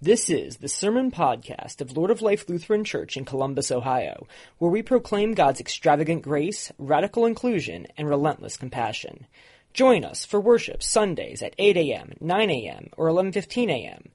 This 0.00 0.30
is 0.30 0.58
the 0.58 0.68
Sermon 0.68 1.10
Podcast 1.10 1.80
of 1.80 1.96
Lord 1.96 2.12
of 2.12 2.22
Life 2.22 2.48
Lutheran 2.48 2.84
Church 2.84 3.16
in 3.16 3.24
Columbus, 3.24 3.72
Ohio, 3.72 4.28
where 4.58 4.70
we 4.70 4.80
proclaim 4.80 5.34
God's 5.34 5.58
extravagant 5.58 6.22
grace, 6.22 6.70
radical 6.78 7.26
inclusion, 7.26 7.88
and 7.96 8.08
relentless 8.08 8.56
compassion. 8.56 9.26
Join 9.74 10.04
us 10.04 10.24
for 10.24 10.40
worship 10.40 10.84
Sundays 10.84 11.42
at 11.42 11.56
8 11.58 11.76
a.m., 11.76 12.12
9 12.20 12.48
a.m., 12.48 12.90
or 12.96 13.08
11:15 13.08 13.72
a.m. 13.72 14.10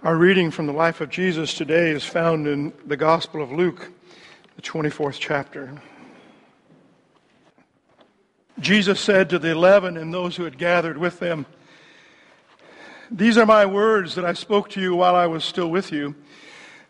Our 0.03 0.17
reading 0.17 0.51
from 0.51 0.67
the 0.67 0.73
life 0.73 1.03
of 1.03 1.11
Jesus 1.11 1.53
today 1.53 1.91
is 1.91 2.05
found 2.05 2.47
in 2.47 2.73
the 2.87 2.97
Gospel 2.97 3.43
of 3.43 3.53
Luke, 3.53 3.93
the 4.57 4.63
24th 4.63 5.19
chapter. 5.21 5.83
Jesus 8.59 8.99
said 9.01 9.29
to 9.31 9.39
the 9.39 9.51
eleven 9.51 9.99
and 9.99 10.13
those 10.13 10.37
who 10.37 10.45
had 10.45 10.57
gathered 10.57 10.97
with 10.97 11.19
them, 11.19 11.45
These 13.11 13.37
are 13.37 13.45
my 13.45 13.67
words 13.67 14.15
that 14.15 14.25
I 14.25 14.33
spoke 14.33 14.71
to 14.71 14.81
you 14.81 14.97
while 14.97 15.15
I 15.15 15.27
was 15.27 15.45
still 15.45 15.69
with 15.69 15.93
you, 15.93 16.15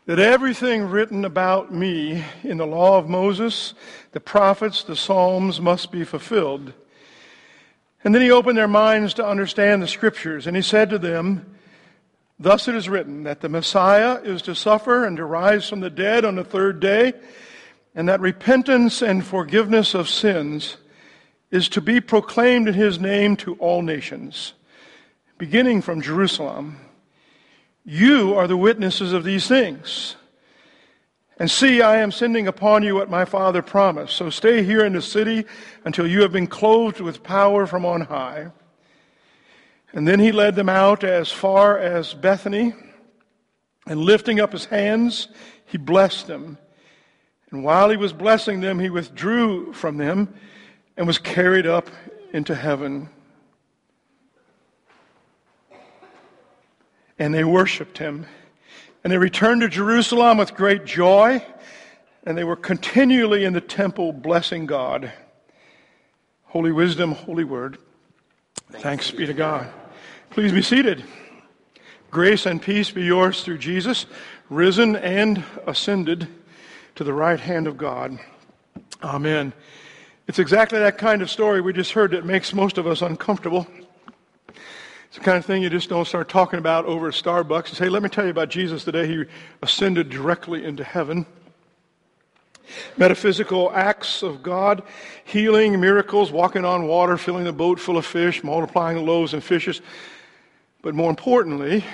that 0.07 0.21
everything 0.21 0.85
written 0.85 1.25
about 1.25 1.75
me 1.75 2.25
in 2.45 2.59
the 2.59 2.67
law 2.67 2.99
of 2.99 3.09
Moses, 3.09 3.75
the 4.13 4.21
prophets, 4.21 4.85
the 4.85 4.95
Psalms 4.95 5.61
must 5.61 5.91
be 5.91 6.05
fulfilled. 6.05 6.73
And 8.05 8.15
then 8.15 8.23
he 8.23 8.31
opened 8.31 8.57
their 8.57 8.69
minds 8.69 9.15
to 9.15 9.27
understand 9.27 9.83
the 9.83 9.89
scriptures, 9.89 10.47
and 10.47 10.55
he 10.55 10.63
said 10.63 10.89
to 10.91 10.99
them, 11.01 11.57
Thus 12.39 12.69
it 12.69 12.77
is 12.77 12.89
written 12.89 13.25
that 13.25 13.41
the 13.41 13.49
Messiah 13.49 14.21
is 14.23 14.41
to 14.43 14.55
suffer 14.55 15.05
and 15.05 15.17
to 15.17 15.25
rise 15.25 15.69
from 15.69 15.81
the 15.81 15.91
dead 15.91 16.25
on 16.25 16.37
the 16.37 16.45
third 16.45 16.79
day, 16.79 17.15
and 17.93 18.09
that 18.09 18.21
repentance 18.21 19.03
and 19.03 19.27
forgiveness 19.27 19.95
of 19.95 20.09
sins 20.09 20.77
is 21.51 21.69
to 21.71 21.81
be 21.81 22.01
proclaimed 22.01 22.69
in 22.69 22.75
his 22.75 22.99
name 22.99 23.37
to 23.37 23.55
all 23.57 23.83
nations, 23.83 24.53
beginning 25.39 25.83
from 25.83 26.01
Jerusalem. 26.01 26.79
You 27.85 28.35
are 28.35 28.47
the 28.47 28.57
witnesses 28.57 29.13
of 29.13 29.25
these 29.25 29.47
things. 29.47 30.17
And 31.39 31.51
see, 31.51 31.83
I 31.83 31.99
am 31.99 32.13
sending 32.13 32.49
upon 32.49 32.83
you 32.83 32.95
what 32.95 33.11
my 33.11 33.25
Father 33.25 33.61
promised. 33.61 34.17
So 34.17 34.31
stay 34.31 34.63
here 34.63 34.85
in 34.85 34.95
the 34.95 35.03
city 35.03 35.45
until 35.85 36.07
you 36.07 36.23
have 36.23 36.33
been 36.33 36.47
clothed 36.47 37.01
with 37.01 37.23
power 37.23 37.67
from 37.67 37.85
on 37.85 38.03
high. 38.03 38.51
And 39.93 40.09
then 40.09 40.19
he 40.19 40.33
led 40.33 40.57
them 40.57 40.69
out 40.69 41.05
as 41.05 41.31
far 41.31 41.79
as 41.79 42.15
Bethany, 42.15 42.75
and 43.87 44.01
lifting 44.01 44.41
up 44.41 44.53
his 44.53 44.65
hands, 44.65 45.29
he 45.65 45.79
blessed 45.79 46.27
them. 46.27 46.59
And 47.51 47.63
while 47.63 47.89
he 47.89 47.97
was 47.97 48.13
blessing 48.13 48.61
them, 48.61 48.81
he 48.81 48.91
withdrew 48.91 49.73
from 49.73 49.97
them 49.97 50.35
and 50.97 51.07
was 51.07 51.19
carried 51.19 51.67
up 51.67 51.89
into 52.33 52.55
heaven. 52.55 53.09
And 57.19 57.35
they 57.35 57.45
worshiped 57.45 57.99
him. 57.99 58.27
And 59.03 59.13
they 59.13 59.19
returned 59.19 59.61
to 59.61 59.69
Jerusalem 59.69 60.39
with 60.39 60.55
great 60.55 60.85
joy, 60.85 61.45
and 62.25 62.37
they 62.37 62.45
were 62.45 62.57
continually 62.57 63.45
in 63.45 63.53
the 63.53 63.61
temple 63.61 64.13
blessing 64.13 64.67
God. 64.67 65.13
Holy 66.47 66.73
wisdom, 66.73 67.13
holy 67.13 67.45
word. 67.45 67.79
Thanks 68.73 69.11
be 69.11 69.27
to 69.27 69.35
God. 69.35 69.71
Please 70.31 70.53
be 70.53 70.63
seated. 70.63 71.05
Grace 72.11 72.47
and 72.47 72.61
peace 72.61 72.91
be 72.91 73.05
yours 73.05 73.45
through 73.45 73.59
Jesus, 73.59 74.07
risen 74.49 74.97
and 74.97 75.45
ascended 75.67 76.27
to 76.95 77.05
the 77.05 77.13
right 77.13 77.39
hand 77.39 77.67
of 77.67 77.77
God. 77.77 78.19
Amen. 79.03 79.53
It's 80.29 80.41
exactly 80.41 80.81
that 80.81 80.99
kind 80.99 81.23
of 81.23 81.31
story 81.31 81.61
we 81.61 81.73
just 81.73 81.93
heard 81.93 82.11
that 82.11 82.27
makes 82.27 82.53
most 82.53 82.79
of 82.79 82.87
us 82.89 83.01
uncomfortable. 83.01 83.65
It's 84.49 85.19
the 85.19 85.21
kind 85.21 85.39
of 85.39 85.45
thing 85.45 85.63
you 85.63 85.71
just 85.71 85.89
don't 85.89 86.05
start 86.05 86.29
talking 86.29 86.59
about 86.59 86.85
over 86.85 87.07
at 87.07 87.15
Starbucks 87.15 87.69
and 87.69 87.77
say, 87.77 87.89
let 87.89 88.03
me 88.03 88.09
tell 88.09 88.25
you 88.25 88.33
about 88.33 88.49
Jesus 88.49 88.83
the 88.83 88.91
day 88.91 89.07
he 89.07 89.25
ascended 89.63 90.11
directly 90.11 90.65
into 90.65 90.83
heaven. 90.83 91.27
Metaphysical 92.97 93.71
acts 93.71 94.25
of 94.25 94.43
God, 94.43 94.83
healing, 95.25 95.81
miracles, 95.81 96.33
walking 96.33 96.65
on 96.65 96.89
water, 96.89 97.17
filling 97.17 97.45
the 97.45 97.53
boat 97.53 97.79
full 97.79 97.97
of 97.97 98.05
fish, 98.05 98.43
multiplying 98.43 98.97
the 98.97 99.05
loaves 99.05 99.33
and 99.33 99.45
fishes. 99.45 99.81
But 100.83 100.97
more 100.97 101.09
importantly, 101.09 101.85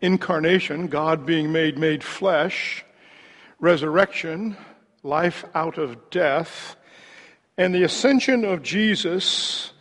incarnation, 0.00 0.86
God 0.86 1.26
being 1.26 1.50
made 1.50 1.78
made 1.78 2.04
flesh, 2.04 2.84
resurrection, 3.58 4.56
life 5.02 5.44
out 5.52 5.78
of 5.78 6.10
death, 6.10 6.76
and 7.58 7.74
the 7.74 7.84
ascension 7.84 8.44
of 8.44 8.62
Jesus, 8.62 9.72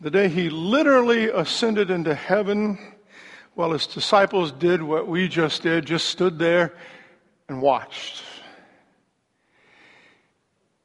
the 0.00 0.10
day 0.10 0.28
he 0.28 0.50
literally 0.50 1.28
ascended 1.28 1.90
into 1.90 2.14
heaven, 2.14 2.78
while 3.54 3.72
his 3.72 3.86
disciples 3.86 4.50
did 4.50 4.82
what 4.82 5.06
we 5.06 5.28
just 5.28 5.62
did, 5.62 5.86
just 5.86 6.08
stood 6.08 6.38
there 6.38 6.74
and 7.48 7.62
watched. 7.62 8.22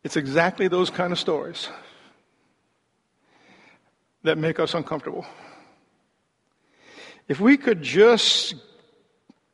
It's 0.03 0.16
exactly 0.16 0.68
those 0.68 0.90
kind 0.90 1.12
of 1.12 1.20
stories 1.20 1.70
that 4.24 4.38
make 4.38 4.59
us 4.59 4.74
uncomfortable. 4.74 5.26
If 7.28 7.40
we 7.40 7.58
could 7.58 7.81
just 7.81 8.56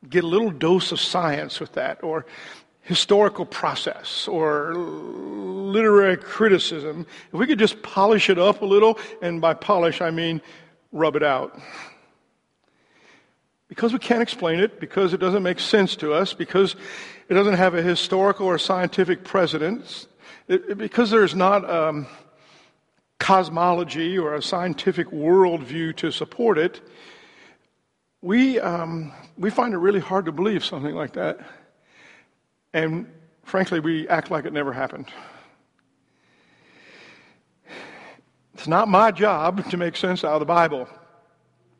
get 0.08 0.22
a 0.22 0.26
little 0.26 0.50
dose 0.50 0.92
of 0.92 1.00
science 1.00 1.60
with 1.60 1.72
that, 1.72 2.04
or 2.04 2.26
historical 2.84 3.46
process 3.46 4.28
or 4.28 4.74
literary 4.74 6.16
criticism, 6.16 7.06
if 7.32 7.38
we 7.38 7.46
could 7.46 7.58
just 7.58 7.82
polish 7.82 8.30
it 8.30 8.38
up 8.38 8.62
a 8.62 8.64
little, 8.64 8.98
and 9.22 9.40
by 9.40 9.54
polish 9.54 10.00
I 10.00 10.10
mean 10.10 10.40
rub 10.92 11.16
it 11.16 11.22
out. 11.22 11.58
Because 13.68 13.92
we 13.92 13.98
can't 13.98 14.22
explain 14.22 14.60
it, 14.60 14.78
because 14.78 15.14
it 15.14 15.18
doesn't 15.18 15.42
make 15.42 15.58
sense 15.58 15.96
to 15.96 16.12
us, 16.12 16.34
because 16.34 16.76
it 17.28 17.34
doesn't 17.34 17.54
have 17.54 17.74
a 17.74 17.82
historical 17.82 18.46
or 18.46 18.58
scientific 18.58 19.24
precedence, 19.24 20.06
because 20.46 21.10
there's 21.10 21.34
not 21.34 21.68
um, 21.68 22.06
cosmology 23.18 24.18
or 24.18 24.34
a 24.34 24.42
scientific 24.42 25.08
worldview 25.08 25.96
to 25.96 26.10
support 26.10 26.58
it, 26.58 26.82
we, 28.20 28.60
um, 28.60 29.12
we 29.38 29.50
find 29.50 29.72
it 29.72 29.78
really 29.78 30.00
hard 30.00 30.26
to 30.26 30.32
believe 30.32 30.62
something 30.64 30.94
like 30.94 31.14
that. 31.14 31.40
And 32.74 33.06
frankly, 33.44 33.78
we 33.78 34.06
act 34.08 34.32
like 34.32 34.44
it 34.44 34.52
never 34.52 34.72
happened. 34.72 35.06
It's 38.54 38.66
not 38.66 38.88
my 38.88 39.12
job 39.12 39.70
to 39.70 39.76
make 39.76 39.96
sense 39.96 40.24
out 40.24 40.34
of 40.34 40.40
the 40.40 40.46
Bible. 40.46 40.88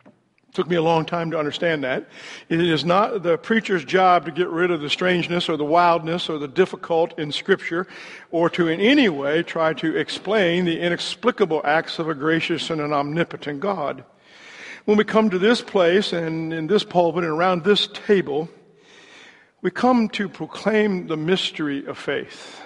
It 0.06 0.55
took 0.55 0.69
me 0.69 0.77
a 0.77 0.82
long 0.82 1.05
time 1.05 1.32
to 1.32 1.38
understand 1.38 1.82
that. 1.82 2.09
It 2.49 2.60
is 2.60 2.84
not 2.84 3.25
the 3.25 3.37
preacher's 3.37 3.84
job 3.84 4.25
to 4.27 4.31
get 4.31 4.49
rid 4.49 4.71
of 4.71 4.81
the 4.81 4.88
strangeness 4.88 5.49
or 5.49 5.56
the 5.56 5.65
wildness 5.65 6.28
or 6.28 6.38
the 6.38 6.47
difficult 6.47 7.19
in 7.19 7.32
Scripture 7.32 7.88
or 8.31 8.49
to 8.50 8.69
in 8.69 8.81
any 8.81 9.09
way 9.09 9.43
try 9.43 9.72
to 9.75 9.97
explain 9.97 10.65
the 10.65 10.78
inexplicable 10.78 11.61
acts 11.65 11.99
of 11.99 12.09
a 12.09 12.15
gracious 12.15 12.71
and 12.71 12.81
an 12.81 12.93
omnipotent 12.93 13.59
God. 13.59 14.05
When 14.84 14.97
we 14.97 15.05
come 15.05 15.28
to 15.31 15.38
this 15.41 15.61
place 15.61 16.12
and 16.12 16.53
in 16.53 16.69
this 16.69 16.84
pulpit 16.84 17.25
and 17.25 17.32
around 17.32 17.65
this 17.65 17.88
table, 17.88 18.49
we 19.64 19.70
come 19.70 20.10
to 20.10 20.28
proclaim 20.28 21.06
the 21.06 21.16
mystery 21.16 21.86
of 21.86 21.97
faith. 21.97 22.60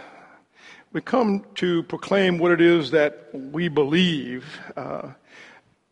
We 0.92 1.00
come 1.00 1.44
to 1.54 1.84
proclaim 1.84 2.38
what 2.38 2.50
it 2.50 2.60
is 2.60 2.91
that 2.91 3.28
we 3.32 3.69
believe, 3.69 4.44
uh, 4.76 5.12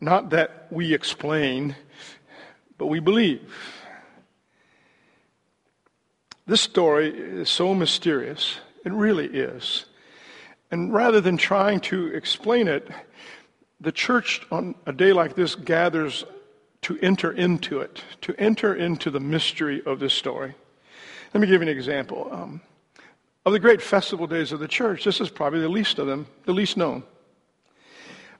not 0.01 0.31
that 0.31 0.67
we 0.69 0.93
explain, 0.93 1.77
but 2.77 2.87
we 2.87 2.99
believe. 2.99 3.49
This 6.45 6.59
story 6.59 7.17
is 7.17 7.49
so 7.49 7.73
mysterious. 7.73 8.57
It 8.83 8.91
really 8.91 9.27
is. 9.27 9.85
And 10.71 10.93
rather 10.93 11.21
than 11.21 11.37
trying 11.37 11.79
to 11.91 12.07
explain 12.07 12.67
it, 12.67 12.85
the 13.79 13.93
church 13.93 14.41
on 14.51 14.75
a 14.85 14.91
day 14.91 15.13
like 15.13 15.35
this 15.35 15.55
gathers 15.55 16.25
to 16.81 16.99
enter 16.99 17.31
into 17.31 17.79
it, 17.79 18.03
to 18.23 18.35
enter 18.37 18.75
into 18.75 19.09
the 19.09 19.21
mystery 19.21 19.81
of 19.85 20.01
this 20.01 20.13
story. 20.13 20.55
Let 21.33 21.41
me 21.41 21.47
give 21.47 21.61
you 21.61 21.67
an 21.67 21.75
example. 21.75 22.29
Um, 22.31 22.61
of 23.45 23.53
the 23.53 23.59
great 23.59 23.81
festival 23.81 24.27
days 24.27 24.51
of 24.51 24.59
the 24.59 24.67
church, 24.67 25.03
this 25.03 25.21
is 25.21 25.29
probably 25.29 25.59
the 25.59 25.69
least 25.69 25.99
of 25.99 26.07
them, 26.07 26.27
the 26.45 26.53
least 26.53 26.77
known. 26.77 27.03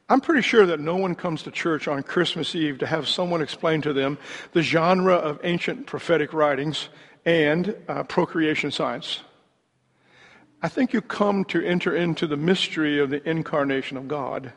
I'm 0.09 0.21
pretty 0.21 0.41
sure 0.41 0.65
that 0.65 0.79
no 0.79 0.95
one 0.95 1.15
comes 1.15 1.43
to 1.43 1.51
church 1.51 1.87
on 1.89 2.01
Christmas 2.01 2.55
Eve 2.55 2.77
to 2.79 2.87
have 2.87 3.07
someone 3.07 3.41
explain 3.41 3.81
to 3.81 3.91
them 3.91 4.17
the 4.53 4.61
genre 4.61 5.15
of 5.15 5.39
ancient 5.43 5.85
prophetic 5.85 6.33
writings 6.33 6.87
and 7.25 7.75
uh, 7.89 8.03
procreation 8.03 8.71
science. 8.71 9.19
I 10.61 10.69
think 10.69 10.93
you 10.93 11.01
come 11.01 11.43
to 11.45 11.61
enter 11.61 11.95
into 11.95 12.25
the 12.25 12.37
mystery 12.37 12.99
of 12.99 13.09
the 13.09 13.27
incarnation 13.29 13.97
of 13.97 14.07
God. 14.07 14.53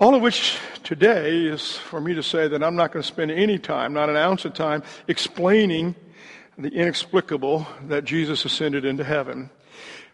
All 0.00 0.14
of 0.14 0.22
which 0.22 0.58
today 0.82 1.46
is 1.46 1.76
for 1.76 2.00
me 2.00 2.14
to 2.14 2.22
say 2.22 2.48
that 2.48 2.62
I'm 2.62 2.76
not 2.76 2.92
going 2.92 3.02
to 3.02 3.06
spend 3.08 3.30
any 3.30 3.58
time, 3.58 3.92
not 3.92 4.10
an 4.10 4.16
ounce 4.16 4.44
of 4.44 4.52
time, 4.52 4.82
explaining 5.06 5.94
the 6.58 6.68
inexplicable 6.68 7.66
that 7.86 8.04
Jesus 8.04 8.44
ascended 8.44 8.84
into 8.84 9.04
heaven. 9.04 9.48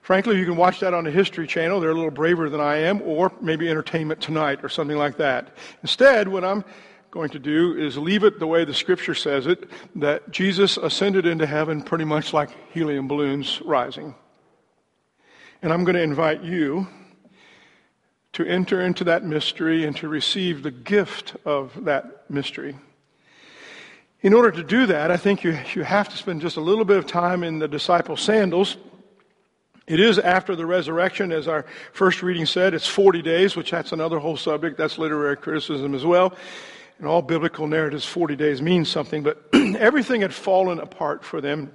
Frankly, 0.02 0.38
you 0.38 0.44
can 0.44 0.56
watch 0.56 0.80
that 0.80 0.92
on 0.92 1.04
the 1.04 1.10
History 1.10 1.46
Channel. 1.46 1.80
They're 1.80 1.90
a 1.90 1.94
little 1.94 2.10
braver 2.10 2.50
than 2.50 2.60
I 2.60 2.76
am, 2.76 3.00
or 3.02 3.32
maybe 3.40 3.70
Entertainment 3.70 4.20
Tonight 4.20 4.62
or 4.62 4.68
something 4.68 4.98
like 4.98 5.16
that. 5.16 5.56
Instead, 5.80 6.28
what 6.28 6.44
I'm 6.44 6.62
going 7.10 7.30
to 7.30 7.38
do 7.38 7.74
is 7.74 7.96
leave 7.96 8.24
it 8.24 8.38
the 8.38 8.46
way 8.46 8.66
the 8.66 8.74
scripture 8.74 9.14
says 9.14 9.46
it 9.46 9.70
that 9.94 10.30
Jesus 10.30 10.76
ascended 10.76 11.24
into 11.24 11.46
heaven 11.46 11.80
pretty 11.80 12.04
much 12.04 12.34
like 12.34 12.50
helium 12.72 13.08
balloons 13.08 13.62
rising. 13.62 14.14
And 15.62 15.72
I'm 15.72 15.84
going 15.84 15.96
to 15.96 16.02
invite 16.02 16.42
you 16.42 16.86
to 18.34 18.44
enter 18.44 18.82
into 18.82 19.04
that 19.04 19.24
mystery 19.24 19.86
and 19.86 19.96
to 19.96 20.08
receive 20.08 20.62
the 20.62 20.70
gift 20.70 21.36
of 21.46 21.84
that 21.84 22.28
mystery. 22.28 22.76
In 24.24 24.32
order 24.32 24.50
to 24.50 24.64
do 24.64 24.86
that, 24.86 25.10
I 25.10 25.18
think 25.18 25.44
you, 25.44 25.56
you 25.74 25.82
have 25.84 26.08
to 26.08 26.16
spend 26.16 26.40
just 26.40 26.56
a 26.56 26.60
little 26.60 26.86
bit 26.86 26.96
of 26.96 27.06
time 27.06 27.44
in 27.44 27.58
the 27.58 27.68
disciples' 27.68 28.22
sandals 28.22 28.78
it 29.86 30.00
is 30.00 30.18
after 30.18 30.56
the 30.56 30.64
resurrection, 30.64 31.30
as 31.30 31.46
our 31.46 31.66
first 31.92 32.22
reading 32.22 32.46
said. 32.46 32.72
It's 32.72 32.86
40 32.86 33.20
days, 33.20 33.54
which 33.54 33.70
that's 33.70 33.92
another 33.92 34.18
whole 34.18 34.38
subject. 34.38 34.78
That's 34.78 34.96
literary 34.96 35.36
criticism 35.36 35.94
as 35.94 36.06
well. 36.06 36.34
In 36.98 37.04
all 37.04 37.20
biblical 37.20 37.66
narratives, 37.66 38.06
40 38.06 38.34
days 38.34 38.62
means 38.62 38.88
something, 38.88 39.22
but 39.22 39.44
everything 39.52 40.22
had 40.22 40.32
fallen 40.32 40.80
apart 40.80 41.22
for 41.22 41.42
them 41.42 41.74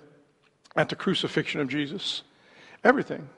at 0.75 0.89
the 0.89 0.95
crucifixion 0.95 1.61
of 1.61 1.67
Jesus. 1.67 2.23
Everything. 2.83 3.29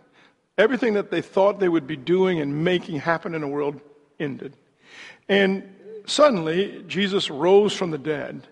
Everything 0.58 0.94
that 0.94 1.12
they 1.12 1.22
thought 1.22 1.60
they 1.60 1.68
would 1.68 1.88
be 1.88 1.98
doing 1.98 2.40
and 2.40 2.64
making 2.64 3.00
happen 3.00 3.36
in 3.36 3.42
the 3.42 3.48
world 3.48 3.82
ended. 4.22 4.56
And 5.28 5.76
suddenly, 6.06 6.86
Jesus 6.88 7.30
rose 7.30 7.74
from 7.74 7.92
the 7.92 7.98
dead 7.98 8.48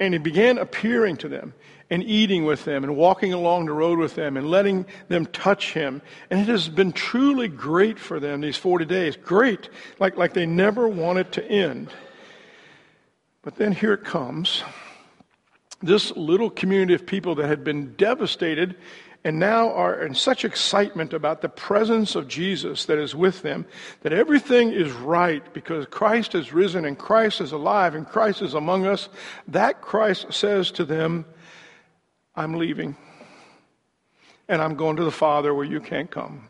and 0.00 0.14
he 0.14 0.18
began 0.18 0.58
appearing 0.58 1.16
to 1.18 1.28
them 1.28 1.54
and 1.90 2.02
eating 2.04 2.44
with 2.44 2.64
them 2.64 2.84
and 2.84 2.96
walking 2.96 3.32
along 3.32 3.66
the 3.66 3.72
road 3.72 3.98
with 3.98 4.14
them 4.14 4.36
and 4.36 4.50
letting 4.50 4.86
them 5.08 5.26
touch 5.26 5.72
him. 5.72 6.02
And 6.30 6.40
it 6.40 6.48
has 6.48 6.68
been 6.68 6.92
truly 6.92 7.48
great 7.48 7.98
for 7.98 8.20
them 8.20 8.40
these 8.40 8.56
40 8.56 8.84
days. 8.84 9.16
Great, 9.16 9.70
like, 9.98 10.16
like 10.16 10.34
they 10.34 10.46
never 10.46 10.86
want 10.88 11.18
it 11.18 11.32
to 11.32 11.44
end. 11.44 11.88
But 13.42 13.56
then 13.56 13.72
here 13.72 13.94
it 13.94 14.04
comes. 14.04 14.62
This 15.80 16.14
little 16.16 16.50
community 16.50 16.94
of 16.94 17.06
people 17.06 17.36
that 17.36 17.48
had 17.48 17.64
been 17.64 17.94
devastated 17.94 18.76
and 19.24 19.38
now 19.38 19.72
are 19.72 20.04
in 20.04 20.14
such 20.14 20.44
excitement 20.44 21.12
about 21.12 21.42
the 21.42 21.48
presence 21.48 22.14
of 22.14 22.28
Jesus 22.28 22.84
that 22.86 22.98
is 22.98 23.14
with 23.14 23.42
them 23.42 23.66
that 24.02 24.12
everything 24.12 24.72
is 24.72 24.92
right 24.92 25.52
because 25.52 25.86
Christ 25.86 26.34
is 26.34 26.52
risen 26.52 26.84
and 26.84 26.96
Christ 26.96 27.40
is 27.40 27.52
alive 27.52 27.94
and 27.94 28.06
Christ 28.06 28.42
is 28.42 28.54
among 28.54 28.86
us. 28.86 29.08
That 29.48 29.80
Christ 29.80 30.32
says 30.32 30.70
to 30.72 30.84
them, 30.84 31.24
I'm 32.36 32.54
leaving 32.54 32.96
and 34.48 34.62
I'm 34.62 34.76
going 34.76 34.96
to 34.96 35.04
the 35.04 35.10
Father 35.10 35.52
where 35.52 35.64
you 35.64 35.80
can't 35.80 36.10
come. 36.10 36.48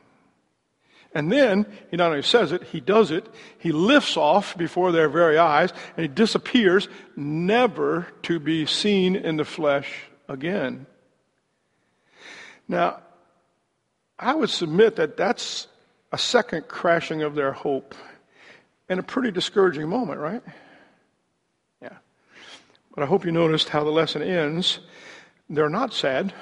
And 1.14 1.32
then 1.32 1.66
he 1.90 1.96
not 1.96 2.10
only 2.10 2.22
says 2.22 2.52
it, 2.52 2.62
he 2.64 2.80
does 2.80 3.10
it. 3.10 3.26
He 3.58 3.72
lifts 3.72 4.16
off 4.18 4.56
before 4.58 4.92
their 4.92 5.08
very 5.08 5.38
eyes 5.38 5.72
and 5.96 6.02
he 6.02 6.08
disappears, 6.08 6.86
never 7.16 8.06
to 8.24 8.38
be 8.38 8.66
seen 8.66 9.16
in 9.16 9.38
the 9.38 9.44
flesh 9.46 9.90
again. 10.28 10.86
Now, 12.68 13.00
I 14.18 14.34
would 14.34 14.50
submit 14.50 14.96
that 14.96 15.16
that's 15.16 15.66
a 16.12 16.18
second 16.18 16.68
crashing 16.68 17.22
of 17.22 17.34
their 17.34 17.52
hope 17.52 17.94
and 18.88 19.00
a 19.00 19.02
pretty 19.02 19.30
discouraging 19.30 19.88
moment, 19.88 20.20
right? 20.20 20.42
Yeah. 21.80 21.96
But 22.94 23.04
I 23.04 23.06
hope 23.06 23.24
you 23.24 23.32
noticed 23.32 23.68
how 23.68 23.84
the 23.84 23.90
lesson 23.90 24.22
ends. 24.22 24.80
They're 25.48 25.68
not 25.68 25.92
sad. 25.92 26.32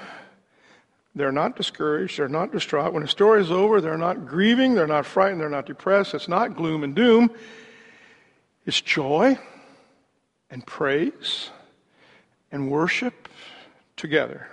They're 1.15 1.31
not 1.31 1.55
discouraged. 1.55 2.19
They're 2.19 2.29
not 2.29 2.51
distraught. 2.51 2.93
When 2.93 3.03
the 3.03 3.09
story 3.09 3.41
is 3.41 3.51
over, 3.51 3.81
they're 3.81 3.97
not 3.97 4.25
grieving. 4.27 4.75
They're 4.75 4.87
not 4.87 5.05
frightened. 5.05 5.41
They're 5.41 5.49
not 5.49 5.65
depressed. 5.65 6.13
It's 6.13 6.27
not 6.27 6.55
gloom 6.55 6.83
and 6.83 6.95
doom. 6.95 7.31
It's 8.65 8.81
joy 8.81 9.39
and 10.49 10.65
praise 10.65 11.49
and 12.51 12.69
worship 12.69 13.29
together. 13.95 14.47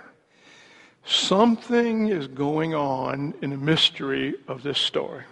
Something 1.05 2.07
is 2.07 2.27
going 2.27 2.73
on 2.73 3.35
in 3.41 3.51
the 3.51 3.57
mystery 3.57 4.35
of 4.47 4.63
this 4.63 4.79
story. 4.79 5.23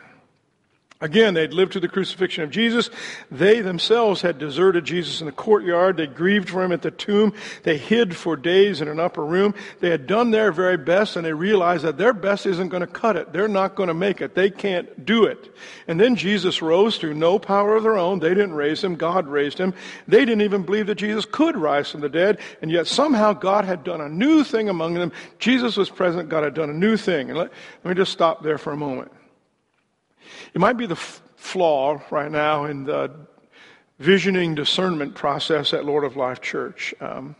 Again, 1.03 1.33
they'd 1.33 1.53
lived 1.53 1.73
to 1.73 1.81
the 1.81 1.89
crucifixion 1.89 2.45
of 2.45 2.49
Jesus. 2.49 2.89
They 3.29 3.59
themselves 3.59 4.21
had 4.21 4.39
deserted 4.39 4.85
Jesus 4.85 5.19
in 5.19 5.25
the 5.25 5.33
courtyard. 5.33 5.97
They 5.97 6.07
grieved 6.07 6.49
for 6.49 6.63
him 6.63 6.71
at 6.71 6.81
the 6.81 6.91
tomb. 6.91 7.33
They 7.63 7.77
hid 7.77 8.15
for 8.15 8.37
days 8.37 8.79
in 8.79 8.87
an 8.87 9.01
upper 9.01 9.25
room. 9.25 9.53
They 9.81 9.89
had 9.89 10.07
done 10.07 10.31
their 10.31 10.53
very 10.53 10.77
best 10.77 11.17
and 11.17 11.25
they 11.25 11.33
realized 11.33 11.83
that 11.83 11.97
their 11.97 12.13
best 12.13 12.45
isn't 12.45 12.69
going 12.69 12.81
to 12.81 12.87
cut 12.87 13.17
it. 13.17 13.33
They're 13.33 13.49
not 13.49 13.75
going 13.75 13.87
to 13.87 13.93
make 13.93 14.21
it. 14.21 14.33
They 14.33 14.49
can't 14.49 15.05
do 15.05 15.25
it. 15.25 15.53
And 15.89 15.99
then 15.99 16.15
Jesus 16.15 16.61
rose 16.61 16.97
through 16.97 17.15
no 17.15 17.37
power 17.37 17.75
of 17.75 17.83
their 17.83 17.97
own. 17.97 18.19
They 18.19 18.29
didn't 18.29 18.53
raise 18.53 18.81
him. 18.81 18.95
God 18.95 19.27
raised 19.27 19.57
him. 19.57 19.73
They 20.07 20.23
didn't 20.23 20.43
even 20.43 20.63
believe 20.63 20.87
that 20.87 20.95
Jesus 20.95 21.25
could 21.25 21.57
rise 21.57 21.91
from 21.91 21.99
the 21.99 22.07
dead. 22.07 22.39
And 22.61 22.71
yet 22.71 22.87
somehow 22.87 23.33
God 23.33 23.65
had 23.65 23.83
done 23.83 23.99
a 23.99 24.07
new 24.07 24.45
thing 24.45 24.69
among 24.69 24.93
them. 24.93 25.11
Jesus 25.37 25.75
was 25.75 25.89
present. 25.89 26.29
God 26.29 26.45
had 26.45 26.53
done 26.53 26.69
a 26.69 26.73
new 26.73 26.95
thing. 26.95 27.29
And 27.29 27.37
let, 27.37 27.51
let 27.83 27.89
me 27.89 28.01
just 28.01 28.13
stop 28.13 28.41
there 28.41 28.57
for 28.57 28.71
a 28.71 28.77
moment. 28.77 29.11
It 30.53 30.61
might 30.61 30.77
be 30.77 30.85
the 30.85 30.95
f- 30.95 31.21
flaw 31.35 32.01
right 32.09 32.31
now 32.31 32.65
in 32.65 32.85
the 32.85 33.11
visioning 33.99 34.55
discernment 34.55 35.15
process 35.15 35.73
at 35.73 35.85
Lord 35.85 36.03
of 36.03 36.15
Life 36.15 36.41
Church. 36.41 36.93
Um, 36.99 37.35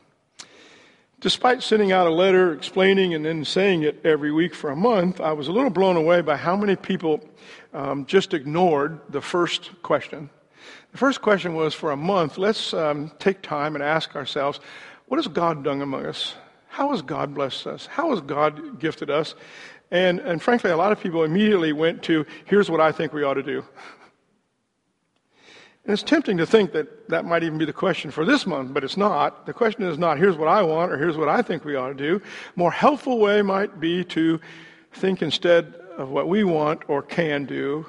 despite 1.20 1.64
sending 1.64 1.92
out 1.92 2.08
a 2.08 2.12
letter 2.12 2.54
explaining 2.54 3.14
and 3.14 3.26
then 3.26 3.46
saying 3.46 3.84
it 3.84 4.06
every 4.06 4.32
week 4.32 4.54
for 4.54 4.70
a 4.72 4.76
month, 4.76 5.22
I 5.22 5.34
was 5.34 5.48
a 5.48 5.52
little 5.52 5.70
blown 5.70 5.98
away 5.98 6.22
by 6.22 6.38
how 6.38 6.56
many 6.56 6.76
people 6.76 7.22
um, 7.74 8.06
just 8.06 8.34
ignored 8.34 9.00
the 9.10 9.22
first 9.22 9.72
question. 9.82 10.30
The 10.92 10.98
first 10.98 11.22
question 11.22 11.56
was 11.56 11.74
for 11.74 11.92
a 11.92 11.98
month, 11.98 12.38
let's 12.38 12.74
um, 12.74 13.12
take 13.20 13.42
time 13.42 13.76
and 13.76 13.84
ask 13.84 14.16
ourselves, 14.16 14.60
what 15.08 15.18
has 15.18 15.28
God 15.28 15.64
done 15.64 15.82
among 15.82 16.06
us? 16.06 16.36
How 16.68 16.92
has 16.92 17.02
God 17.02 17.34
blessed 17.34 17.68
us? 17.68 17.86
How 17.86 18.10
has 18.12 18.22
God 18.22 18.80
gifted 18.80 19.10
us? 19.10 19.36
And, 19.94 20.20
and 20.22 20.42
frankly, 20.42 20.72
a 20.72 20.76
lot 20.76 20.92
of 20.92 21.00
people 21.00 21.24
immediately 21.24 21.72
went 21.72 22.02
to, 22.04 22.26
here's 22.46 22.68
what 22.68 22.82
I 22.82 22.92
think 22.92 23.14
we 23.14 23.22
ought 23.22 23.36
to 23.36 23.44
do. 23.44 23.64
And 25.86 25.94
it's 25.94 26.02
tempting 26.02 26.38
to 26.38 26.48
think 26.48 26.72
that 26.72 27.10
that 27.10 27.26
might 27.26 27.44
even 27.44 27.60
be 27.60 27.66
the 27.66 27.74
question 27.74 28.10
for 28.10 28.26
this 28.26 28.48
month, 28.48 28.74
but 28.74 28.84
it's 28.84 28.98
not. 28.98 29.46
The 29.46 29.54
question 29.54 29.84
is 29.84 30.00
not, 30.00 30.18
here's 30.18 30.36
what 30.36 30.48
I 30.48 30.64
want 30.64 30.92
or 30.92 30.98
here's 30.98 31.16
what 31.16 31.30
I 31.30 31.44
think 31.44 31.64
we 31.64 31.76
ought 31.76 31.90
to 31.90 31.94
do. 31.94 32.20
More 32.56 32.72
helpful 32.72 33.20
way 33.20 33.44
might 33.44 33.80
be 33.80 34.04
to 34.06 34.42
think 34.94 35.22
instead 35.22 35.76
of 35.96 36.10
what 36.10 36.28
we 36.28 36.44
want 36.44 36.82
or 36.88 37.04
can 37.04 37.46
do. 37.46 37.86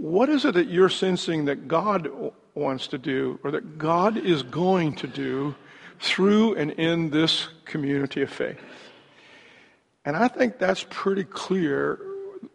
What 0.00 0.28
is 0.28 0.44
it 0.44 0.54
that 0.54 0.66
you're 0.66 0.88
sensing 0.88 1.44
that 1.44 1.68
God 1.68 2.08
wants 2.56 2.88
to 2.88 2.98
do 2.98 3.38
or 3.44 3.52
that 3.52 3.78
God 3.78 4.16
is 4.16 4.42
going 4.42 4.96
to 4.96 5.06
do 5.06 5.54
through 6.00 6.56
and 6.56 6.72
in 6.72 7.10
this 7.10 7.46
community 7.66 8.22
of 8.22 8.30
faith? 8.30 8.58
And 10.04 10.16
I 10.16 10.28
think 10.28 10.58
that's 10.58 10.84
pretty 10.90 11.24
clear 11.24 12.00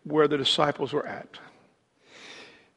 where 0.03 0.27
the 0.27 0.37
disciples 0.37 0.93
were 0.93 1.05
at. 1.05 1.27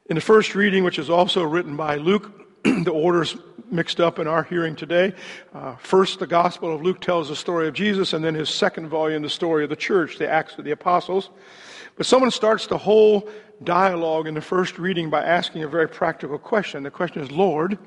In 0.06 0.14
the 0.14 0.20
first 0.20 0.54
reading, 0.54 0.84
which 0.84 0.98
is 0.98 1.10
also 1.10 1.42
written 1.42 1.76
by 1.76 1.96
Luke, 1.96 2.30
the 2.64 2.90
order's 2.90 3.36
mixed 3.70 4.00
up 4.00 4.18
in 4.18 4.26
our 4.26 4.42
hearing 4.42 4.74
today. 4.74 5.14
Uh, 5.54 5.76
first, 5.76 6.18
the 6.18 6.26
Gospel 6.26 6.74
of 6.74 6.82
Luke 6.82 7.00
tells 7.00 7.28
the 7.28 7.36
story 7.36 7.68
of 7.68 7.74
Jesus, 7.74 8.12
and 8.12 8.24
then 8.24 8.34
his 8.34 8.48
second 8.48 8.88
volume, 8.88 9.22
the 9.22 9.30
story 9.30 9.64
of 9.64 9.70
the 9.70 9.76
church, 9.76 10.18
the 10.18 10.28
Acts 10.28 10.58
of 10.58 10.64
the 10.64 10.72
Apostles. 10.72 11.30
But 11.96 12.06
someone 12.06 12.30
starts 12.30 12.66
the 12.66 12.78
whole 12.78 13.28
dialogue 13.62 14.26
in 14.26 14.34
the 14.34 14.40
first 14.40 14.78
reading 14.78 15.10
by 15.10 15.22
asking 15.22 15.62
a 15.62 15.68
very 15.68 15.88
practical 15.88 16.38
question. 16.38 16.82
The 16.82 16.90
question 16.90 17.22
is, 17.22 17.30
Lord, 17.30 17.78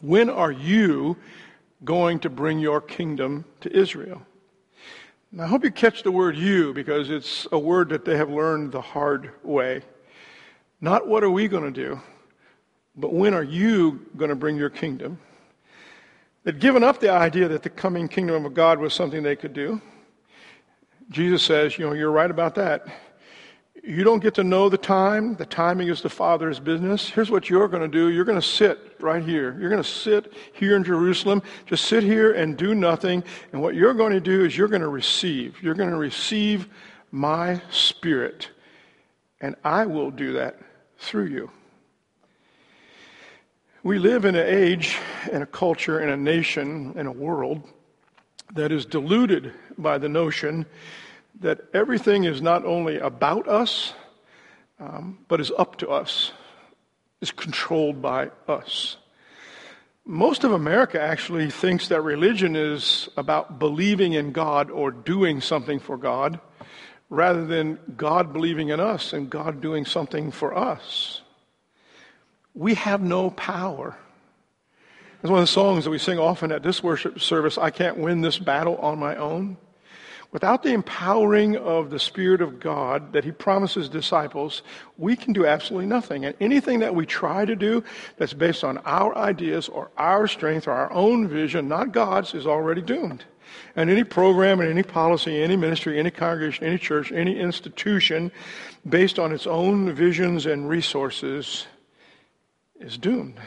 when 0.00 0.30
are 0.30 0.52
you 0.52 1.16
going 1.84 2.20
to 2.20 2.30
bring 2.30 2.58
your 2.58 2.80
kingdom 2.80 3.44
to 3.60 3.76
Israel? 3.76 4.22
And 5.36 5.44
I 5.44 5.48
hope 5.48 5.64
you 5.64 5.70
catch 5.70 6.02
the 6.02 6.10
word 6.10 6.34
you 6.34 6.72
because 6.72 7.10
it's 7.10 7.46
a 7.52 7.58
word 7.58 7.90
that 7.90 8.06
they 8.06 8.16
have 8.16 8.30
learned 8.30 8.72
the 8.72 8.80
hard 8.80 9.32
way. 9.42 9.82
Not 10.80 11.06
what 11.06 11.22
are 11.22 11.30
we 11.30 11.46
going 11.46 11.70
to 11.70 11.70
do, 11.70 12.00
but 12.96 13.12
when 13.12 13.34
are 13.34 13.42
you 13.42 14.06
going 14.16 14.30
to 14.30 14.34
bring 14.34 14.56
your 14.56 14.70
kingdom? 14.70 15.18
They'd 16.44 16.58
given 16.58 16.82
up 16.82 17.00
the 17.00 17.10
idea 17.10 17.48
that 17.48 17.62
the 17.62 17.68
coming 17.68 18.08
kingdom 18.08 18.46
of 18.46 18.54
God 18.54 18.78
was 18.78 18.94
something 18.94 19.22
they 19.22 19.36
could 19.36 19.52
do. 19.52 19.78
Jesus 21.10 21.42
says, 21.42 21.76
you 21.76 21.86
know, 21.86 21.92
you're 21.92 22.10
right 22.10 22.30
about 22.30 22.54
that. 22.54 22.86
You 23.82 24.04
don't 24.04 24.22
get 24.22 24.34
to 24.34 24.44
know 24.44 24.68
the 24.68 24.78
time. 24.78 25.36
The 25.36 25.46
timing 25.46 25.88
is 25.88 26.02
the 26.02 26.08
Father's 26.08 26.58
business. 26.58 27.08
Here's 27.08 27.30
what 27.30 27.48
you're 27.48 27.68
going 27.68 27.82
to 27.82 27.88
do. 27.88 28.08
You're 28.10 28.24
going 28.24 28.40
to 28.40 28.46
sit 28.46 28.96
right 29.00 29.22
here. 29.22 29.56
You're 29.60 29.70
going 29.70 29.82
to 29.82 29.88
sit 29.88 30.32
here 30.54 30.76
in 30.76 30.82
Jerusalem. 30.82 31.42
Just 31.66 31.84
sit 31.84 32.02
here 32.02 32.32
and 32.32 32.56
do 32.56 32.74
nothing. 32.74 33.22
And 33.52 33.62
what 33.62 33.74
you're 33.74 33.94
going 33.94 34.12
to 34.12 34.20
do 34.20 34.44
is 34.44 34.56
you're 34.56 34.68
going 34.68 34.82
to 34.82 34.88
receive. 34.88 35.62
You're 35.62 35.74
going 35.74 35.90
to 35.90 35.96
receive 35.96 36.68
my 37.12 37.60
spirit. 37.70 38.50
And 39.40 39.54
I 39.62 39.86
will 39.86 40.10
do 40.10 40.32
that 40.32 40.58
through 40.98 41.26
you. 41.26 41.50
We 43.82 44.00
live 44.00 44.24
in 44.24 44.34
an 44.34 44.46
age 44.46 44.98
and 45.30 45.44
a 45.44 45.46
culture 45.46 46.00
and 46.00 46.10
a 46.10 46.16
nation 46.16 46.94
and 46.96 47.06
a 47.06 47.12
world 47.12 47.62
that 48.54 48.72
is 48.72 48.84
deluded 48.84 49.52
by 49.78 49.98
the 49.98 50.08
notion 50.08 50.66
that 51.40 51.60
everything 51.74 52.24
is 52.24 52.40
not 52.40 52.64
only 52.64 52.98
about 52.98 53.48
us, 53.48 53.92
um, 54.78 55.18
but 55.28 55.40
is 55.40 55.52
up 55.58 55.76
to 55.76 55.88
us, 55.88 56.32
is 57.20 57.30
controlled 57.30 58.00
by 58.00 58.30
us. 58.48 58.96
Most 60.04 60.44
of 60.44 60.52
America 60.52 61.00
actually 61.00 61.50
thinks 61.50 61.88
that 61.88 62.00
religion 62.02 62.54
is 62.54 63.08
about 63.16 63.58
believing 63.58 64.12
in 64.12 64.32
God 64.32 64.70
or 64.70 64.90
doing 64.90 65.40
something 65.40 65.80
for 65.80 65.96
God 65.96 66.38
rather 67.10 67.44
than 67.44 67.78
God 67.96 68.32
believing 68.32 68.68
in 68.68 68.80
us 68.80 69.12
and 69.12 69.28
God 69.28 69.60
doing 69.60 69.84
something 69.84 70.30
for 70.30 70.56
us. 70.56 71.22
We 72.54 72.74
have 72.74 73.02
no 73.02 73.30
power. 73.30 73.96
It's 75.22 75.30
one 75.30 75.40
of 75.40 75.42
the 75.42 75.52
songs 75.52 75.84
that 75.84 75.90
we 75.90 75.98
sing 75.98 76.18
often 76.18 76.52
at 76.52 76.62
this 76.62 76.82
worship 76.82 77.20
service 77.20 77.58
I 77.58 77.70
can't 77.70 77.98
win 77.98 78.20
this 78.20 78.38
battle 78.38 78.76
on 78.76 78.98
my 78.98 79.16
own. 79.16 79.56
Without 80.32 80.62
the 80.62 80.72
empowering 80.72 81.56
of 81.56 81.90
the 81.90 81.98
Spirit 81.98 82.40
of 82.40 82.60
God 82.60 83.12
that 83.12 83.24
He 83.24 83.32
promises 83.32 83.88
disciples, 83.88 84.62
we 84.98 85.16
can 85.16 85.32
do 85.32 85.46
absolutely 85.46 85.86
nothing. 85.86 86.24
And 86.24 86.34
anything 86.40 86.80
that 86.80 86.94
we 86.94 87.06
try 87.06 87.44
to 87.44 87.56
do 87.56 87.84
that's 88.16 88.34
based 88.34 88.64
on 88.64 88.78
our 88.78 89.16
ideas 89.16 89.68
or 89.68 89.90
our 89.96 90.26
strength 90.26 90.66
or 90.66 90.72
our 90.72 90.92
own 90.92 91.28
vision, 91.28 91.68
not 91.68 91.92
God's, 91.92 92.34
is 92.34 92.46
already 92.46 92.82
doomed. 92.82 93.24
And 93.76 93.90
any 93.90 94.04
program 94.04 94.60
and 94.60 94.68
any 94.68 94.82
policy, 94.82 95.42
any 95.42 95.56
ministry, 95.56 95.98
any 95.98 96.10
congregation, 96.10 96.66
any 96.66 96.78
church, 96.78 97.12
any 97.12 97.38
institution 97.38 98.32
based 98.88 99.18
on 99.18 99.32
its 99.32 99.46
own 99.46 99.92
visions 99.92 100.46
and 100.46 100.68
resources 100.68 101.66
is 102.80 102.98
doomed. 102.98 103.38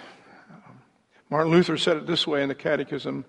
Martin 1.29 1.51
Luther 1.51 1.77
said 1.77 1.97
it 1.97 2.07
this 2.07 2.25
way 2.25 2.41
in 2.41 2.49
the 2.49 2.55
Catechism 2.55 3.25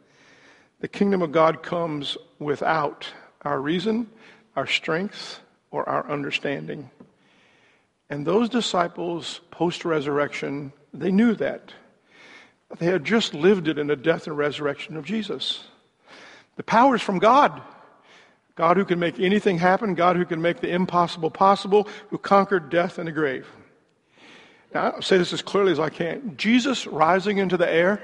The 0.81 0.89
kingdom 0.89 1.21
of 1.21 1.33
God 1.33 1.63
comes 1.63 2.17
without 2.39 3.13
our 3.43 3.61
reason, 3.61 4.09
our 4.57 4.67
strength, 4.67 5.41
or 5.71 5.89
our 5.89 6.09
understanding. 6.11 6.91
And 8.09 8.27
those 8.27 8.49
disciples, 8.49 9.41
post 9.51 9.85
resurrection, 9.85 10.73
they 10.93 11.13
knew 11.13 11.35
that. 11.37 11.73
They 12.79 12.87
had 12.87 13.05
just 13.05 13.35
lived 13.35 13.69
it 13.69 13.79
in 13.79 13.87
the 13.87 13.97
death 13.97 14.27
and 14.27 14.37
resurrection 14.37 14.97
of 14.97 15.05
Jesus. 15.05 15.65
The 16.57 16.63
power 16.63 16.97
is 16.97 17.03
from 17.03 17.19
God. 17.19 17.63
God 18.57 18.77
who 18.77 18.85
can 18.85 18.99
make 18.99 19.19
anything 19.19 19.59
happen, 19.59 19.95
God 19.95 20.17
who 20.17 20.25
can 20.25 20.43
make 20.43 20.61
the 20.61 20.71
impossible 20.71 21.31
possible, 21.31 21.89
who 22.11 22.19
conquered 22.19 22.69
death 22.69 22.99
and 22.99 23.09
the 23.09 23.13
grave. 23.13 23.47
Now, 24.75 24.91
I'll 24.91 25.03
say 25.03 25.19
this 25.19 25.33
as 25.33 25.43
clearly 25.43 25.73
as 25.73 25.81
I 25.81 25.89
can. 25.89 26.37
Jesus 26.37 26.87
rising 26.87 27.39
into 27.39 27.57
the 27.57 27.71
air, 27.71 28.01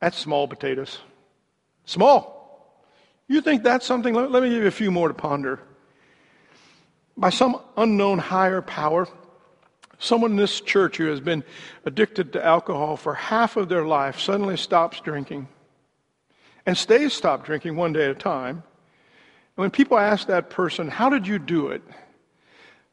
that's 0.00 0.18
small 0.18 0.48
potatoes. 0.48 0.98
Small. 1.84 2.41
You 3.32 3.40
think 3.40 3.62
that's 3.62 3.86
something? 3.86 4.12
Let, 4.12 4.42
me 4.42 4.50
give 4.50 4.60
you 4.60 4.66
a 4.66 4.70
few 4.70 4.90
more 4.90 5.08
to 5.08 5.14
ponder. 5.14 5.58
By 7.16 7.30
some 7.30 7.62
unknown 7.78 8.18
higher 8.18 8.60
power, 8.60 9.08
someone 9.98 10.32
in 10.32 10.36
this 10.36 10.60
church 10.60 10.98
who 10.98 11.06
has 11.06 11.18
been 11.18 11.42
addicted 11.86 12.34
to 12.34 12.44
alcohol 12.44 12.98
for 12.98 13.14
half 13.14 13.56
of 13.56 13.70
their 13.70 13.86
life 13.86 14.20
suddenly 14.20 14.58
stops 14.58 15.00
drinking 15.00 15.48
and 16.66 16.76
stays 16.76 17.14
stopped 17.14 17.46
drinking 17.46 17.74
one 17.74 17.94
day 17.94 18.04
at 18.04 18.10
a 18.10 18.14
time. 18.14 18.56
And 18.56 18.64
when 19.54 19.70
people 19.70 19.98
ask 19.98 20.26
that 20.26 20.50
person, 20.50 20.88
How 20.88 21.08
did 21.08 21.26
you 21.26 21.38
do 21.38 21.68
it? 21.68 21.80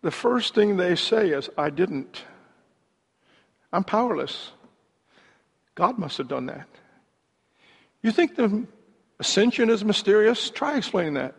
the 0.02 0.12
first 0.12 0.56
thing 0.56 0.78
they 0.78 0.96
say 0.96 1.32
is, 1.32 1.50
I 1.58 1.70
didn't. 1.70 2.24
I'm 3.74 3.84
powerless. 3.84 4.52
God 5.76 5.98
must 5.98 6.18
have 6.18 6.30
done 6.30 6.46
that. 6.46 6.70
You 8.02 8.14
think 8.14 8.38
the 8.38 8.66
Ascension 9.20 9.70
is 9.70 9.84
mysterious? 9.84 10.50
Try 10.50 10.78
explaining 10.78 11.16
that. 11.16 11.36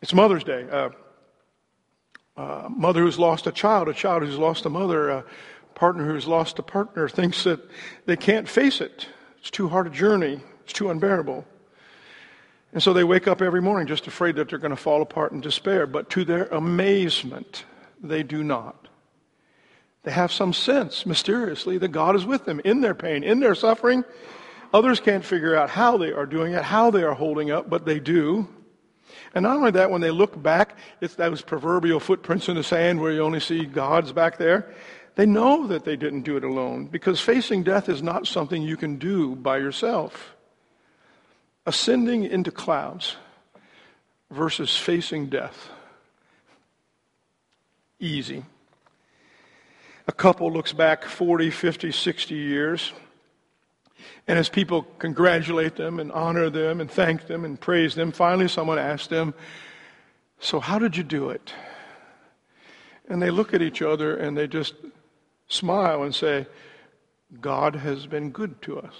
It's 0.00 0.14
Mother's 0.14 0.44
Day. 0.44 0.66
Uh, 0.70 0.90
a 2.36 2.70
mother 2.70 3.02
who's 3.02 3.18
lost 3.18 3.46
a 3.46 3.52
child, 3.52 3.88
a 3.88 3.92
child 3.92 4.22
who's 4.22 4.38
lost 4.38 4.64
a 4.64 4.70
mother, 4.70 5.10
a 5.10 5.24
partner 5.74 6.06
who's 6.06 6.26
lost 6.26 6.58
a 6.58 6.62
partner 6.62 7.08
thinks 7.08 7.44
that 7.44 7.60
they 8.06 8.16
can't 8.16 8.48
face 8.48 8.80
it. 8.80 9.08
It's 9.38 9.50
too 9.50 9.68
hard 9.68 9.86
a 9.86 9.90
journey, 9.90 10.40
it's 10.64 10.72
too 10.72 10.90
unbearable. 10.90 11.44
And 12.72 12.82
so 12.82 12.92
they 12.92 13.04
wake 13.04 13.26
up 13.26 13.42
every 13.42 13.60
morning 13.60 13.86
just 13.86 14.06
afraid 14.06 14.36
that 14.36 14.48
they're 14.48 14.58
going 14.58 14.70
to 14.70 14.76
fall 14.76 15.02
apart 15.02 15.32
in 15.32 15.40
despair. 15.40 15.86
But 15.86 16.08
to 16.10 16.24
their 16.24 16.46
amazement, 16.46 17.64
they 18.02 18.22
do 18.22 18.44
not. 18.44 18.88
They 20.04 20.12
have 20.12 20.32
some 20.32 20.52
sense, 20.52 21.04
mysteriously, 21.04 21.76
that 21.78 21.88
God 21.88 22.16
is 22.16 22.24
with 22.24 22.46
them 22.46 22.60
in 22.64 22.80
their 22.80 22.94
pain, 22.94 23.22
in 23.22 23.40
their 23.40 23.54
suffering, 23.54 24.04
Others 24.72 25.00
can't 25.00 25.24
figure 25.24 25.56
out 25.56 25.70
how 25.70 25.96
they 25.96 26.12
are 26.12 26.26
doing 26.26 26.52
it, 26.52 26.62
how 26.62 26.90
they 26.90 27.02
are 27.02 27.14
holding 27.14 27.50
up, 27.50 27.68
but 27.68 27.84
they 27.84 27.98
do. 27.98 28.48
And 29.34 29.42
not 29.42 29.56
only 29.56 29.72
that, 29.72 29.90
when 29.90 30.00
they 30.00 30.10
look 30.10 30.40
back, 30.40 30.76
it's 31.00 31.14
those 31.16 31.42
proverbial 31.42 32.00
footprints 32.00 32.48
in 32.48 32.56
the 32.56 32.62
sand 32.62 33.00
where 33.00 33.12
you 33.12 33.22
only 33.22 33.40
see 33.40 33.64
God's 33.64 34.12
back 34.12 34.38
there. 34.38 34.72
They 35.16 35.26
know 35.26 35.66
that 35.66 35.84
they 35.84 35.96
didn't 35.96 36.22
do 36.22 36.36
it 36.36 36.44
alone 36.44 36.86
because 36.86 37.20
facing 37.20 37.64
death 37.64 37.88
is 37.88 38.02
not 38.02 38.26
something 38.26 38.62
you 38.62 38.76
can 38.76 38.96
do 38.96 39.34
by 39.34 39.58
yourself. 39.58 40.36
Ascending 41.66 42.24
into 42.24 42.50
clouds 42.50 43.16
versus 44.30 44.76
facing 44.76 45.28
death. 45.28 45.68
Easy. 47.98 48.44
A 50.06 50.12
couple 50.12 50.50
looks 50.52 50.72
back 50.72 51.04
40, 51.04 51.50
50, 51.50 51.92
60 51.92 52.34
years 52.34 52.92
and 54.26 54.38
as 54.38 54.48
people 54.48 54.82
congratulate 54.98 55.76
them 55.76 55.98
and 56.00 56.12
honor 56.12 56.50
them 56.50 56.80
and 56.80 56.90
thank 56.90 57.26
them 57.26 57.44
and 57.44 57.60
praise 57.60 57.94
them, 57.94 58.12
finally 58.12 58.48
someone 58.48 58.78
asks 58.78 59.08
them, 59.08 59.34
So, 60.38 60.60
how 60.60 60.78
did 60.78 60.96
you 60.96 61.02
do 61.02 61.30
it? 61.30 61.52
And 63.08 63.20
they 63.20 63.30
look 63.30 63.54
at 63.54 63.62
each 63.62 63.82
other 63.82 64.16
and 64.16 64.36
they 64.36 64.46
just 64.46 64.74
smile 65.48 66.02
and 66.02 66.14
say, 66.14 66.46
God 67.40 67.76
has 67.76 68.06
been 68.06 68.30
good 68.30 68.60
to 68.62 68.78
us. 68.78 68.94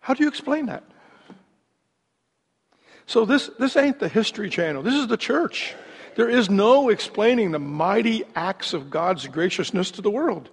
How 0.00 0.14
do 0.14 0.22
you 0.22 0.28
explain 0.28 0.66
that? 0.66 0.84
So, 3.06 3.24
this, 3.24 3.50
this 3.58 3.76
ain't 3.76 3.98
the 3.98 4.08
History 4.08 4.50
Channel, 4.50 4.82
this 4.82 4.94
is 4.94 5.08
the 5.08 5.16
church. 5.16 5.74
There 6.16 6.28
is 6.28 6.48
no 6.48 6.90
explaining 6.90 7.50
the 7.50 7.58
mighty 7.58 8.22
acts 8.36 8.72
of 8.72 8.88
God's 8.88 9.26
graciousness 9.26 9.90
to 9.92 10.02
the 10.02 10.10
world. 10.10 10.48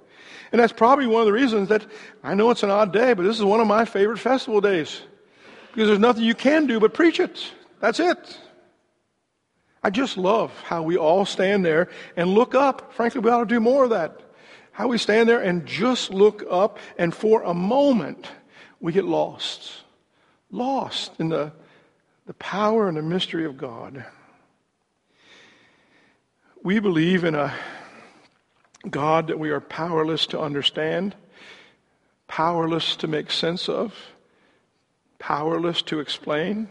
And 0.52 0.60
that's 0.60 0.74
probably 0.74 1.08
one 1.08 1.22
of 1.22 1.28
the 1.28 1.34
reasons 1.34 1.70
that 1.70 1.86
I 2.24 2.34
know 2.34 2.50
it's 2.52 2.64
an 2.64 2.70
odd 2.70 2.92
day, 2.92 3.14
but 3.14 3.24
this 3.24 3.38
is 3.38 3.46
one 3.46 3.62
of 3.62 3.68
my 3.68 3.86
favorite 3.86 4.20
festival 4.20 4.60
days. 4.60 5.02
Because 5.72 5.88
there's 5.88 6.00
nothing 6.00 6.24
you 6.24 6.36
can 6.36 6.68
do 6.68 6.80
but 6.80 6.94
preach 6.94 7.20
it. 7.20 7.52
That's 7.80 8.00
it. 8.00 8.40
I 9.84 9.90
just 9.90 10.18
love 10.18 10.52
how 10.62 10.84
we 10.84 10.98
all 10.98 11.26
stand 11.26 11.66
there 11.66 11.90
and 12.16 12.30
look 12.30 12.54
up. 12.54 12.94
Frankly, 12.94 13.22
we 13.22 13.32
ought 13.32 13.40
to 13.40 13.46
do 13.46 13.60
more 13.60 13.86
of 13.86 13.90
that. 13.92 14.20
How 14.74 14.88
we 14.88 14.98
stand 14.98 15.28
there 15.28 15.42
and 15.42 15.66
just 15.66 16.12
look 16.12 16.44
up, 16.50 16.80
and 16.98 17.14
for 17.14 17.44
a 17.44 17.54
moment, 17.54 18.28
we 18.80 18.92
get 18.92 19.06
lost. 19.06 19.72
Lost 20.52 21.14
in 21.20 21.30
the, 21.30 21.52
the 22.26 22.34
power 22.36 22.88
and 22.88 22.98
the 22.98 23.02
mystery 23.02 23.46
of 23.46 23.58
God. 23.58 24.06
We 26.64 26.80
believe 26.80 27.24
in 27.24 27.36
a 27.36 27.54
God 28.90 29.28
that 29.28 29.40
we 29.40 29.52
are 29.52 29.60
powerless 29.60 30.26
to 30.28 30.40
understand, 30.40 31.16
powerless 32.28 32.96
to 32.98 33.08
make 33.08 33.30
sense 33.30 33.70
of, 33.70 33.94
powerless 35.20 35.82
to 35.84 36.00
explain. 36.00 36.68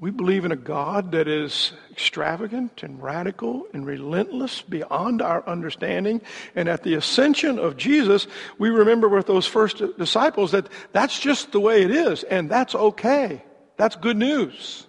We 0.00 0.12
believe 0.12 0.44
in 0.44 0.52
a 0.52 0.56
God 0.56 1.10
that 1.10 1.26
is 1.26 1.72
extravagant 1.90 2.84
and 2.84 3.02
radical 3.02 3.66
and 3.72 3.84
relentless 3.84 4.62
beyond 4.62 5.20
our 5.20 5.44
understanding. 5.48 6.20
And 6.54 6.68
at 6.68 6.84
the 6.84 6.94
ascension 6.94 7.58
of 7.58 7.76
Jesus, 7.76 8.28
we 8.58 8.70
remember 8.70 9.08
with 9.08 9.26
those 9.26 9.46
first 9.46 9.82
disciples 9.98 10.52
that 10.52 10.68
that's 10.92 11.18
just 11.18 11.50
the 11.50 11.58
way 11.58 11.82
it 11.82 11.90
is, 11.90 12.22
and 12.22 12.48
that's 12.48 12.76
okay. 12.76 13.42
That's 13.76 13.96
good 13.96 14.16
news. 14.16 14.86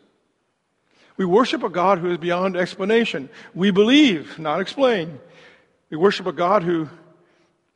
We 1.18 1.26
worship 1.26 1.64
a 1.64 1.70
God 1.70 1.98
who 1.98 2.12
is 2.12 2.18
beyond 2.18 2.56
explanation. 2.56 3.30
We 3.56 3.72
believe, 3.72 4.38
not 4.38 4.62
explain. 4.62 5.20
We 5.90 5.98
worship 5.98 6.28
a 6.28 6.32
God 6.32 6.64
who 6.64 6.90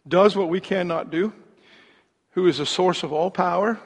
does 0.07 0.35
what 0.35 0.49
we 0.49 0.59
cannot 0.59 1.09
do, 1.09 1.33
who 2.31 2.47
is 2.47 2.59
the 2.59 2.65
source 2.65 3.03
of 3.03 3.11
all 3.11 3.31
power, 3.31 3.79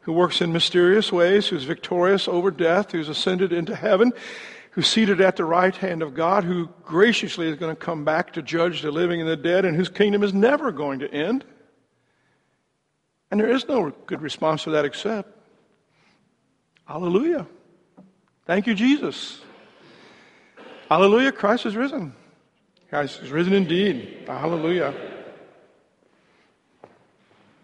who 0.00 0.12
works 0.12 0.40
in 0.40 0.52
mysterious 0.52 1.12
ways, 1.12 1.48
who's 1.48 1.64
victorious 1.64 2.28
over 2.28 2.50
death, 2.50 2.92
who's 2.92 3.08
ascended 3.08 3.52
into 3.52 3.74
heaven, 3.74 4.12
who's 4.70 4.86
seated 4.86 5.20
at 5.20 5.36
the 5.36 5.44
right 5.44 5.74
hand 5.76 6.02
of 6.02 6.14
God, 6.14 6.44
who 6.44 6.68
graciously 6.84 7.48
is 7.48 7.56
going 7.56 7.74
to 7.74 7.80
come 7.80 8.04
back 8.04 8.32
to 8.34 8.42
judge 8.42 8.82
the 8.82 8.90
living 8.90 9.20
and 9.20 9.28
the 9.28 9.36
dead, 9.36 9.64
and 9.64 9.76
whose 9.76 9.88
kingdom 9.88 10.22
is 10.22 10.32
never 10.32 10.72
going 10.72 11.00
to 11.00 11.12
end. 11.12 11.44
And 13.30 13.40
there 13.40 13.50
is 13.50 13.66
no 13.68 13.90
good 14.06 14.22
response 14.22 14.64
to 14.64 14.70
that 14.70 14.84
except, 14.84 15.32
Hallelujah. 16.86 17.46
Thank 18.46 18.68
you, 18.68 18.74
Jesus. 18.74 19.40
Hallelujah, 20.88 21.32
Christ 21.32 21.66
is 21.66 21.74
risen. 21.74 22.14
Christ 22.88 23.22
is 23.22 23.30
risen 23.30 23.52
indeed. 23.52 24.24
Hallelujah. 24.26 24.94